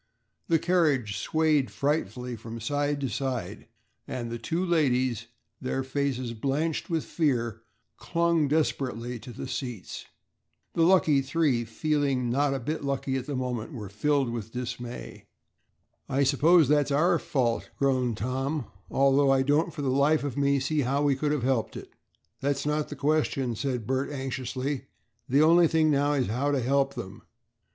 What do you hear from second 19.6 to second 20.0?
for the